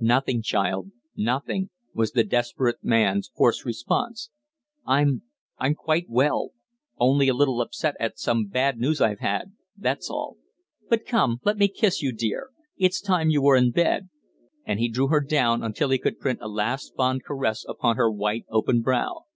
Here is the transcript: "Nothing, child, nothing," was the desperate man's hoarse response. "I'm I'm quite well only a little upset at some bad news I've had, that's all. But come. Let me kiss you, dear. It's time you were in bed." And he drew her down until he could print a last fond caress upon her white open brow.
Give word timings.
"Nothing, 0.00 0.42
child, 0.42 0.90
nothing," 1.16 1.70
was 1.94 2.10
the 2.10 2.24
desperate 2.24 2.82
man's 2.82 3.30
hoarse 3.36 3.64
response. 3.64 4.30
"I'm 4.84 5.22
I'm 5.58 5.76
quite 5.76 6.06
well 6.08 6.50
only 6.98 7.28
a 7.28 7.34
little 7.34 7.60
upset 7.60 7.94
at 8.00 8.18
some 8.18 8.48
bad 8.48 8.80
news 8.80 9.00
I've 9.00 9.20
had, 9.20 9.52
that's 9.76 10.10
all. 10.10 10.38
But 10.88 11.06
come. 11.06 11.38
Let 11.44 11.56
me 11.56 11.68
kiss 11.68 12.02
you, 12.02 12.10
dear. 12.10 12.50
It's 12.76 13.00
time 13.00 13.30
you 13.30 13.40
were 13.42 13.54
in 13.54 13.70
bed." 13.70 14.08
And 14.64 14.80
he 14.80 14.88
drew 14.88 15.06
her 15.06 15.20
down 15.20 15.62
until 15.62 15.90
he 15.90 15.98
could 15.98 16.18
print 16.18 16.40
a 16.42 16.48
last 16.48 16.96
fond 16.96 17.22
caress 17.22 17.64
upon 17.68 17.94
her 17.94 18.10
white 18.10 18.44
open 18.50 18.82
brow. 18.82 19.26